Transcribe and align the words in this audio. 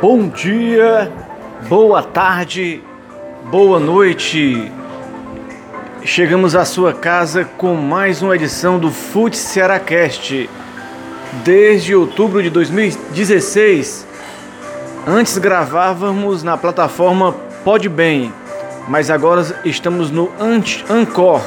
Bom 0.00 0.28
dia, 0.28 1.10
boa 1.68 2.04
tarde, 2.04 2.80
boa 3.50 3.80
noite. 3.80 4.70
Chegamos 6.04 6.54
à 6.54 6.64
sua 6.64 6.92
casa 6.92 7.44
com 7.44 7.74
mais 7.74 8.22
uma 8.22 8.36
edição 8.36 8.78
do 8.78 8.92
Fute 8.92 9.36
Cearacast. 9.36 10.48
Desde 11.44 11.96
outubro 11.96 12.40
de 12.40 12.48
2016, 12.48 14.06
antes 15.04 15.36
gravávamos 15.36 16.44
na 16.44 16.56
plataforma 16.56 17.32
Podbem, 17.64 18.32
mas 18.86 19.10
agora 19.10 19.44
estamos 19.64 20.12
no 20.12 20.30
Anchor 20.38 21.42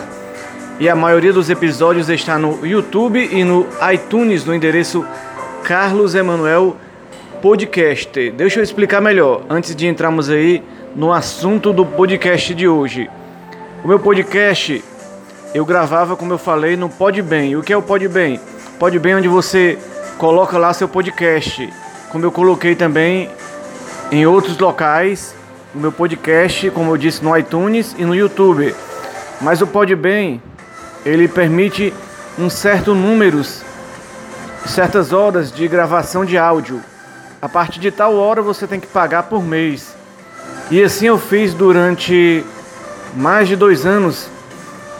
e 0.77 0.89
a 0.89 0.95
maioria 0.95 1.31
dos 1.31 1.49
episódios 1.49 2.09
está 2.09 2.37
no 2.37 2.65
YouTube 2.65 3.29
e 3.31 3.45
no 3.45 3.65
iTunes 3.93 4.43
no 4.43 4.53
endereço 4.53 5.05
Carlos 5.63 6.15
Emanuel 6.15 6.75
Podcast. 7.41 8.29
Deixa 8.31 8.59
eu 8.59 8.63
explicar 8.63 9.01
melhor 9.01 9.43
antes 9.49 9.75
de 9.75 9.87
entrarmos 9.87 10.29
aí 10.29 10.63
no 10.95 11.11
assunto 11.11 11.73
do 11.73 11.83
podcast 11.83 12.53
de 12.53 12.67
hoje. 12.67 13.09
O 13.83 13.87
meu 13.87 13.99
podcast 13.99 14.83
eu 15.53 15.65
gravava, 15.65 16.15
como 16.15 16.33
eu 16.33 16.37
falei, 16.37 16.77
no 16.77 16.87
Podbem. 16.87 17.55
O 17.55 17.63
que 17.63 17.73
é 17.73 17.77
o 17.77 17.81
Podbem? 17.81 18.39
Podbem 18.77 19.13
é 19.13 19.15
onde 19.15 19.27
você 19.27 19.77
coloca 20.19 20.57
lá 20.59 20.71
seu 20.71 20.87
podcast. 20.87 21.67
Como 22.09 22.23
eu 22.23 22.31
coloquei 22.31 22.75
também 22.75 23.27
em 24.11 24.25
outros 24.27 24.59
locais, 24.59 25.33
o 25.73 25.79
meu 25.79 25.91
podcast, 25.91 26.69
como 26.69 26.91
eu 26.91 26.97
disse, 26.97 27.23
no 27.23 27.35
iTunes 27.35 27.95
e 27.97 28.05
no 28.05 28.13
YouTube. 28.13 28.75
Mas 29.41 29.63
o 29.63 29.67
Podbem, 29.67 30.39
ele 31.03 31.27
permite 31.27 31.91
um 32.37 32.51
certo 32.51 32.93
números, 32.93 33.63
certas 34.67 35.11
horas 35.11 35.51
de 35.51 35.67
gravação 35.67 36.23
de 36.23 36.37
áudio. 36.37 36.90
A 37.41 37.49
partir 37.49 37.79
de 37.79 37.89
tal 37.89 38.15
hora 38.15 38.39
você 38.39 38.67
tem 38.67 38.79
que 38.79 38.85
pagar 38.85 39.23
por 39.23 39.43
mês. 39.43 39.95
E 40.69 40.81
assim 40.81 41.07
eu 41.07 41.17
fiz 41.17 41.55
durante 41.55 42.45
mais 43.15 43.47
de 43.47 43.55
dois 43.55 43.83
anos 43.83 44.29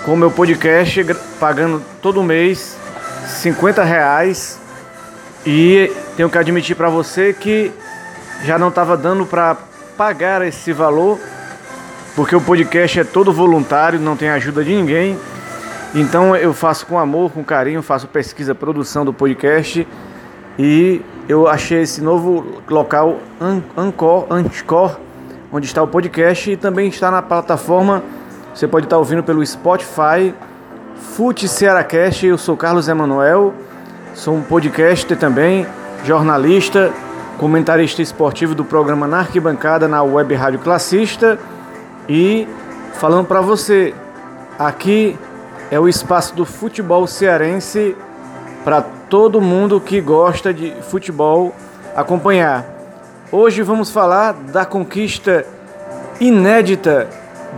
com 0.04 0.16
o 0.16 0.18
meu 0.18 0.32
podcast, 0.32 1.06
pagando 1.40 1.84
todo 2.02 2.24
mês 2.24 2.76
50 3.28 3.84
reais. 3.84 4.60
E 5.46 5.92
tenho 6.18 6.32
que 6.32 6.38
admitir 6.38 6.76
para 6.76 6.90
você 6.90 7.32
que 7.32 7.72
já 8.44 8.58
não 8.58 8.70
estava 8.70 8.98
dando 8.98 9.24
para 9.26 9.56
pagar 9.96 10.42
esse 10.42 10.74
valor, 10.74 11.20
porque 12.16 12.36
o 12.36 12.42
podcast 12.42 13.02
é 13.02 13.04
todo 13.04 13.32
voluntário, 13.32 14.00
não 14.00 14.18
tem 14.18 14.30
ajuda 14.30 14.64
de 14.64 14.74
ninguém. 14.74 15.16
Então 15.94 16.36
eu 16.36 16.56
faço 16.56 16.88
com 16.88 16.98
amor, 16.98 17.32
com 17.32 17.44
carinho, 17.44 17.84
faço 17.84 18.08
pesquisa, 18.08 18.56
produção 18.56 19.06
do 19.06 19.14
podcast 19.14 19.88
e 20.58 21.02
eu 21.32 21.48
achei 21.48 21.82
esse 21.82 22.02
novo 22.02 22.46
local 22.70 23.18
Anchor, 23.78 24.28
Anchor 24.30 24.98
onde 25.50 25.66
está 25.66 25.82
o 25.82 25.88
podcast 25.88 26.52
e 26.52 26.58
também 26.58 26.90
está 26.90 27.10
na 27.10 27.22
plataforma. 27.22 28.04
Você 28.54 28.68
pode 28.68 28.86
estar 28.86 28.98
ouvindo 28.98 29.24
pelo 29.24 29.46
Spotify, 29.46 30.36
Fute 30.96 31.48
Cearacast. 31.48 32.26
Eu 32.26 32.38
sou 32.38 32.58
Carlos 32.58 32.90
Emanuel, 32.90 33.54
sou 34.14 34.36
um 34.36 34.42
podcaster 34.42 35.18
também, 35.18 35.66
jornalista, 36.04 36.92
comentarista 37.38 38.02
esportivo 38.02 38.54
do 38.54 38.66
programa 38.66 39.08
Na 39.08 39.20
Arquibancada 39.20 39.88
na 39.88 40.04
Web 40.04 40.36
Rádio 40.36 40.60
Classista 40.60 41.40
e 42.10 42.46
falando 42.96 43.26
para 43.26 43.40
você, 43.40 43.94
aqui 44.60 45.18
é 45.72 45.80
o 45.80 45.88
espaço 45.88 46.36
do 46.36 46.46
futebol 46.46 47.08
cearense 47.08 47.96
para 48.66 48.84
todo 49.12 49.42
mundo 49.42 49.82
que 49.82 50.00
gosta 50.00 50.54
de 50.54 50.74
futebol 50.90 51.54
acompanhar. 51.94 52.66
Hoje 53.30 53.62
vamos 53.62 53.92
falar 53.92 54.32
da 54.32 54.64
conquista 54.64 55.46
inédita 56.18 57.10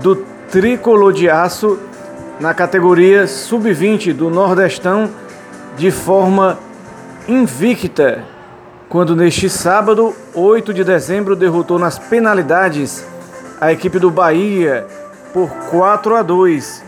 do 0.02 0.16
tricolor 0.50 1.14
de 1.14 1.30
aço 1.30 1.78
na 2.40 2.56
categoria 2.56 3.28
sub-20 3.28 4.14
do 4.14 4.32
Nordestão 4.32 5.12
de 5.78 5.92
forma 5.92 6.58
invicta, 7.28 8.24
quando 8.90 9.16
neste 9.16 9.48
sábado, 9.48 10.12
8 10.34 10.74
de 10.74 10.84
dezembro, 10.84 11.36
derrotou 11.36 11.78
nas 11.78 12.00
penalidades 12.00 13.06
a 13.62 13.72
equipe 13.72 14.00
do 14.00 14.10
Bahia 14.10 14.88
por 15.32 15.52
4 15.70 16.16
a 16.16 16.24
2. 16.24 16.84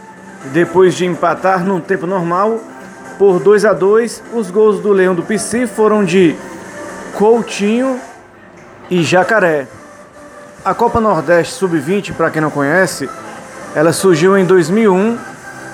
Depois 0.52 0.96
de 0.96 1.06
empatar 1.06 1.64
no 1.64 1.80
tempo 1.80 2.08
normal 2.08 2.60
por 3.18 3.40
2 3.40 3.66
a 3.66 3.74
2, 3.74 4.24
os 4.34 4.52
gols 4.52 4.80
do 4.80 4.92
Leão 4.92 5.16
do 5.16 5.24
PC 5.24 5.68
foram 5.68 6.04
de 6.04 6.36
Coutinho 7.14 8.00
e 8.90 9.04
Jacaré. 9.04 9.68
A 10.64 10.74
Copa 10.74 11.00
Nordeste 11.00 11.54
Sub-20, 11.54 12.14
para 12.14 12.30
quem 12.30 12.42
não 12.42 12.50
conhece, 12.50 13.10
ela 13.74 13.94
surgiu 13.94 14.38
em 14.38 14.46
2001 14.46 15.18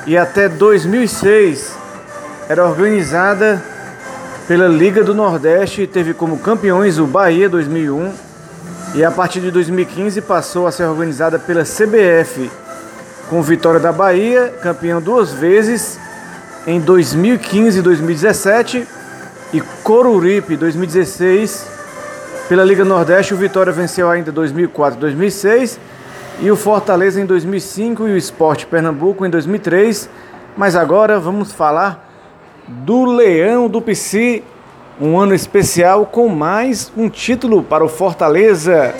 e 0.05 0.17
até 0.17 0.49
2006 0.49 1.75
era 2.49 2.65
organizada 2.67 3.63
pela 4.47 4.67
Liga 4.67 5.03
do 5.03 5.13
Nordeste 5.13 5.83
e 5.83 5.87
teve 5.87 6.13
como 6.13 6.39
campeões 6.39 6.97
o 6.97 7.05
Bahia 7.05 7.47
2001 7.47 8.11
e 8.93 9.03
a 9.03 9.11
partir 9.11 9.39
de 9.39 9.51
2015 9.51 10.19
passou 10.21 10.67
a 10.67 10.71
ser 10.71 10.83
organizada 10.83 11.39
pela 11.39 11.63
CBF, 11.63 12.51
com 13.29 13.41
vitória 13.41 13.79
da 13.79 13.93
Bahia, 13.93 14.53
campeão 14.61 15.01
duas 15.01 15.31
vezes 15.31 15.97
em 16.67 16.79
2015 16.79 17.79
e 17.79 17.81
2017 17.81 18.87
e 19.53 19.61
Coruripe 19.83 20.55
2016 20.55 21.71
pela 22.51 22.65
Liga 22.65 22.83
Nordeste, 22.83 23.33
o 23.33 23.37
Vitória 23.37 23.71
venceu 23.71 24.09
ainda 24.09 24.29
2004 24.29 24.99
2006 24.99 25.79
e 26.41 26.51
o 26.51 26.57
Fortaleza 26.57 27.21
em 27.21 27.25
2005 27.25 28.09
e 28.09 28.11
o 28.11 28.17
Esporte 28.17 28.65
Pernambuco 28.65 29.25
em 29.25 29.29
2003. 29.29 30.09
Mas 30.57 30.75
agora 30.75 31.17
vamos 31.17 31.53
falar 31.53 32.09
do 32.67 33.05
Leão 33.05 33.69
do 33.69 33.81
Pici, 33.81 34.43
um 34.99 35.17
ano 35.17 35.33
especial 35.33 36.05
com 36.05 36.27
mais 36.27 36.91
um 36.97 37.07
título 37.07 37.63
para 37.63 37.85
o 37.85 37.87
Fortaleza. 37.87 38.93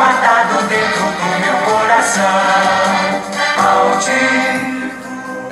Guardado 0.00 0.66
dentro 0.66 1.02
do 1.02 1.28
meu 1.40 1.56
coração. 1.66 2.24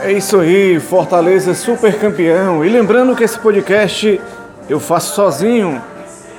É 0.00 0.12
isso 0.12 0.40
aí, 0.40 0.80
Fortaleza 0.80 1.52
super 1.52 1.98
campeão. 1.98 2.64
E 2.64 2.68
lembrando 2.70 3.14
que 3.14 3.24
esse 3.24 3.38
podcast 3.38 4.18
eu 4.70 4.80
faço 4.80 5.14
sozinho. 5.14 5.82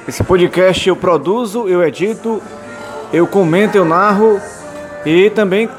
Esse 0.08 0.24
podcast 0.24 0.90
eu 0.90 0.96
produzo, 0.96 1.70
eu 1.70 1.84
edito, 1.84 2.42
eu 3.14 3.28
comento, 3.28 3.78
eu 3.78 3.86
narro 3.86 4.42
e 5.06 5.30
também 5.30 5.70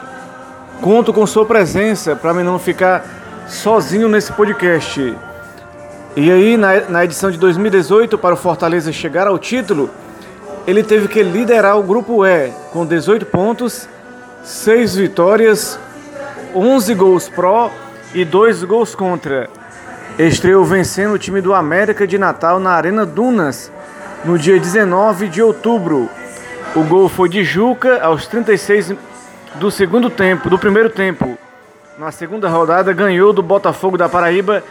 conto 0.81 1.12
com 1.12 1.27
sua 1.27 1.44
presença 1.44 2.15
para 2.15 2.33
mim 2.33 2.45
não 2.45 2.60
ficar 2.60 3.04
sozinho 3.48 4.09
nesse 4.09 4.33
podcast. 4.33 5.16
E 6.16 6.30
aí, 6.30 6.57
na, 6.57 6.80
na 6.89 7.04
edição 7.04 7.30
de 7.30 7.39
2018, 7.39 8.18
para 8.18 8.34
o 8.34 8.36
Fortaleza 8.36 8.91
chegar 8.91 9.28
ao 9.28 9.39
título, 9.39 9.89
ele 10.66 10.83
teve 10.83 11.07
que 11.07 11.22
liderar 11.22 11.78
o 11.78 11.84
grupo 11.84 12.27
E 12.27 12.51
com 12.72 12.84
18 12.84 13.27
pontos, 13.27 13.89
6 14.42 14.97
vitórias, 14.97 15.78
11 16.53 16.95
gols 16.95 17.28
pró 17.28 17.71
e 18.12 18.24
2 18.24 18.65
gols 18.65 18.92
contra. 18.92 19.48
Estreou 20.18 20.65
vencendo 20.65 21.15
o 21.15 21.18
time 21.18 21.41
do 21.41 21.54
América 21.54 22.07
de 22.07 22.18
Natal 22.18 22.59
na 22.59 22.72
Arena 22.72 23.07
Dunas 23.07 23.71
no 24.24 24.36
dia 24.36 24.59
19 24.59 25.28
de 25.28 25.41
outubro. 25.41 26.10
O 26.74 26.83
gol 26.83 27.09
foi 27.09 27.28
de 27.28 27.45
Juca 27.45 28.03
aos 28.03 28.27
36 28.27 28.95
do 29.54 29.71
segundo 29.71 30.10
tempo, 30.10 30.51
do 30.51 30.59
primeiro 30.59 30.91
tempo. 30.91 31.39
Na 31.97 32.10
segunda 32.10 32.48
rodada 32.48 32.92
ganhou 32.92 33.33
do 33.33 33.42
Botafogo 33.42 33.97
da 33.97 34.09
Paraíba 34.09 34.62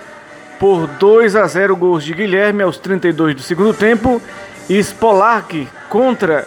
por 0.59 0.87
2 0.87 1.37
a 1.37 1.47
0 1.47 1.75
gols 1.75 2.03
de 2.03 2.13
Guilherme 2.13 2.61
aos 2.61 2.77
32 2.77 3.33
do 3.33 3.41
segundo 3.41 3.73
tempo 3.73 4.21
e 4.69 4.77
Spolak 4.83 5.67
contra 5.89 6.45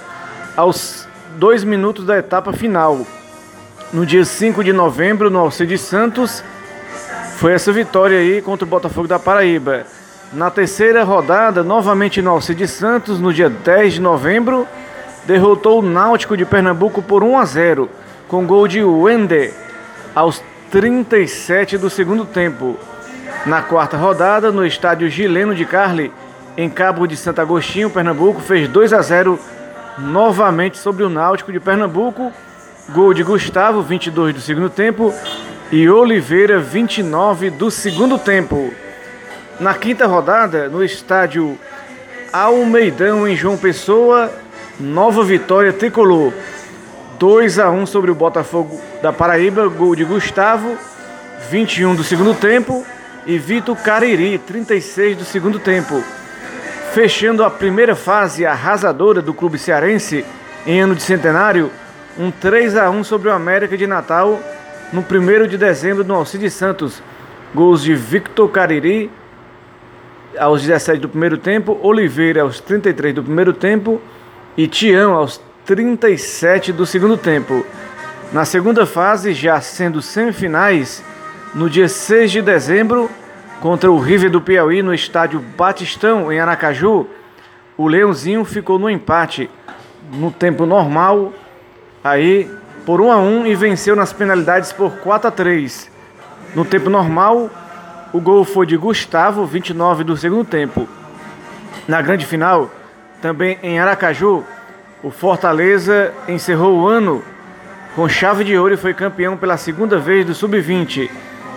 aos 0.54 1.08
dois 1.36 1.64
minutos 1.64 2.04
da 2.04 2.18
etapa 2.18 2.52
final. 2.52 3.06
No 3.90 4.04
dia 4.04 4.24
5 4.24 4.62
de 4.62 4.72
novembro, 4.72 5.30
no 5.30 5.38
Alcide 5.38 5.78
Santos, 5.78 6.44
foi 7.36 7.54
essa 7.54 7.72
vitória 7.72 8.18
aí 8.18 8.42
contra 8.42 8.66
o 8.66 8.68
Botafogo 8.68 9.08
da 9.08 9.18
Paraíba. 9.18 9.84
Na 10.32 10.50
terceira 10.50 11.02
rodada, 11.04 11.62
novamente 11.62 12.22
no 12.22 12.30
Alcide 12.30 12.68
Santos, 12.68 13.18
no 13.18 13.32
dia 13.32 13.50
10 13.50 13.94
de 13.94 14.00
novembro, 14.00 14.66
derrotou 15.26 15.80
o 15.80 15.82
Náutico 15.82 16.36
de 16.36 16.44
Pernambuco 16.44 17.02
por 17.02 17.22
1 17.22 17.38
a 17.38 17.44
0, 17.44 17.90
com 18.28 18.46
gol 18.46 18.68
de 18.68 18.82
Wender 18.82 19.52
aos 20.14 20.42
37 20.70 21.76
do 21.78 21.90
segundo 21.90 22.24
tempo. 22.24 22.78
Na 23.44 23.60
quarta 23.60 23.96
rodada, 23.96 24.52
no 24.52 24.64
estádio 24.64 25.08
Gileno 25.08 25.52
de 25.52 25.64
Carli, 25.64 26.12
em 26.56 26.70
Cabo 26.70 27.08
de 27.08 27.16
Santo 27.16 27.40
Agostinho, 27.40 27.90
Pernambuco, 27.90 28.40
fez 28.40 28.68
2 28.68 28.92
a 28.92 29.02
0 29.02 29.36
novamente 29.98 30.78
sobre 30.78 31.02
o 31.02 31.08
Náutico 31.08 31.50
de 31.50 31.58
Pernambuco. 31.58 32.32
Gol 32.90 33.12
de 33.12 33.24
Gustavo, 33.24 33.82
22 33.82 34.34
do 34.34 34.40
segundo 34.40 34.70
tempo, 34.70 35.12
e 35.72 35.88
Oliveira, 35.88 36.60
29 36.60 37.50
do 37.50 37.68
segundo 37.68 38.16
tempo. 38.16 38.72
Na 39.58 39.74
quinta 39.74 40.06
rodada, 40.06 40.68
no 40.68 40.82
estádio 40.84 41.58
Almeidão, 42.32 43.26
em 43.26 43.34
João 43.34 43.56
Pessoa, 43.56 44.32
nova 44.78 45.24
vitória 45.24 45.72
tricolor. 45.72 46.32
2 47.18 47.58
a 47.58 47.70
1 47.70 47.86
sobre 47.86 48.10
o 48.10 48.14
Botafogo 48.14 48.80
da 49.00 49.12
Paraíba, 49.12 49.66
gol 49.66 49.96
de 49.96 50.04
Gustavo, 50.04 50.76
21 51.50 51.94
do 51.94 52.04
segundo 52.04 52.34
tempo, 52.34 52.84
e 53.26 53.38
Vitor 53.38 53.76
Cariri, 53.76 54.38
36 54.38 55.16
do 55.16 55.24
segundo 55.24 55.58
tempo. 55.58 56.02
Fechando 56.92 57.44
a 57.44 57.50
primeira 57.50 57.94
fase 57.94 58.44
arrasadora 58.44 59.22
do 59.22 59.32
clube 59.32 59.58
cearense 59.58 60.24
em 60.66 60.80
ano 60.80 60.94
de 60.94 61.02
centenário, 61.02 61.70
um 62.18 62.30
3 62.30 62.76
a 62.76 62.90
1 62.90 63.04
sobre 63.04 63.28
o 63.28 63.32
América 63.32 63.76
de 63.76 63.86
Natal 63.86 64.38
no 64.92 65.00
1 65.00 65.46
de 65.46 65.56
dezembro 65.56 66.04
no 66.04 66.14
Alcides 66.14 66.52
Santos. 66.52 67.02
Gols 67.54 67.82
de 67.82 67.94
Victor 67.94 68.50
Cariri 68.50 69.10
aos 70.38 70.62
17 70.62 71.00
do 71.00 71.08
primeiro 71.08 71.38
tempo, 71.38 71.78
Oliveira 71.82 72.42
aos 72.42 72.60
33 72.60 73.14
do 73.14 73.22
primeiro 73.22 73.52
tempo 73.52 74.00
e 74.56 74.66
Tião 74.66 75.14
aos 75.14 75.40
37 75.64 76.72
do 76.72 76.84
segundo 76.84 77.16
tempo. 77.16 77.64
Na 78.32 78.44
segunda 78.44 78.86
fase, 78.86 79.34
já 79.34 79.60
sendo 79.60 80.00
semifinais, 80.00 81.02
no 81.54 81.68
dia 81.68 81.88
6 81.88 82.30
de 82.30 82.42
dezembro, 82.42 83.10
contra 83.60 83.90
o 83.90 83.98
River 83.98 84.30
do 84.30 84.40
Piauí 84.40 84.82
no 84.82 84.94
estádio 84.94 85.38
Batistão, 85.40 86.32
em 86.32 86.40
Aracaju, 86.40 87.06
o 87.76 87.86
Leãozinho 87.86 88.44
ficou 88.44 88.78
no 88.78 88.88
empate 88.88 89.50
no 90.14 90.30
tempo 90.30 90.64
normal, 90.64 91.32
aí 92.02 92.50
por 92.86 93.00
1 93.00 93.12
a 93.12 93.18
1 93.18 93.46
e 93.46 93.54
venceu 93.54 93.94
nas 93.94 94.12
penalidades 94.12 94.72
por 94.72 94.92
4 94.98 95.28
a 95.28 95.30
3. 95.30 95.90
No 96.54 96.64
tempo 96.64 96.88
normal, 96.88 97.50
o 98.12 98.20
gol 98.20 98.44
foi 98.44 98.66
de 98.66 98.76
Gustavo, 98.76 99.46
29 99.46 100.04
do 100.04 100.16
segundo 100.16 100.44
tempo. 100.44 100.88
Na 101.86 102.00
grande 102.00 102.24
final, 102.24 102.70
também 103.20 103.58
em 103.62 103.78
Aracaju, 103.78 104.42
o 105.02 105.10
Fortaleza 105.10 106.12
encerrou 106.28 106.80
o 106.80 106.88
ano 106.88 107.22
com 107.94 108.08
chave 108.08 108.42
de 108.42 108.56
ouro 108.56 108.74
e 108.74 108.78
foi 108.78 108.94
campeão 108.94 109.36
pela 109.36 109.56
segunda 109.56 109.98
vez 109.98 110.24
do 110.24 110.34
Sub-20, 110.34 111.10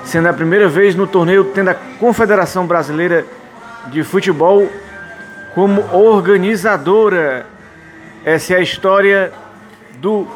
sendo 0.06 0.30
a 0.30 0.34
primeira 0.34 0.70
vez 0.70 0.96
no 0.96 1.08
torneio 1.08 1.46
tendo 1.46 1.72
a 1.72 1.76
Confederação 2.00 2.66
Brasileira 2.66 3.26
de 3.88 4.04
Futebol 4.04 4.70
como 5.54 5.84
organizadora. 5.94 7.46
Essa 8.24 8.54
é 8.54 8.58
a 8.58 8.62
história 8.62 9.34
do 9.98 10.28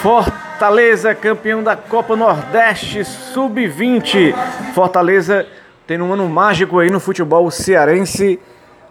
Fortaleza, 0.00 1.14
campeão 1.14 1.62
da 1.62 1.76
Copa 1.76 2.16
Nordeste 2.16 3.04
Sub-20. 3.04 4.34
Fortaleza 4.74 5.46
tem 5.86 6.00
um 6.00 6.12
ano 6.12 6.28
mágico 6.28 6.78
aí 6.78 6.90
no 6.90 7.00
futebol 7.00 7.50
cearense. 7.50 8.38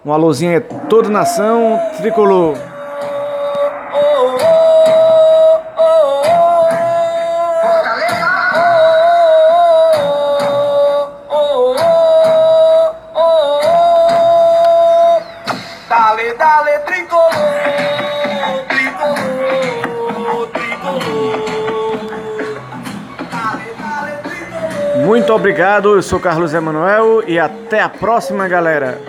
Uma 0.04 0.18
luzinha 0.18 0.62
toda 0.62 1.10
nação, 1.10 1.80
tricolor. 1.98 2.58
Muito 25.06 25.34
obrigado, 25.34 25.96
eu 25.96 26.02
sou 26.02 26.20
Carlos 26.20 26.54
Emanuel 26.54 27.24
e 27.28 27.40
até 27.40 27.82
a 27.82 27.90
próxima, 27.90 28.48
galera. 28.48 29.00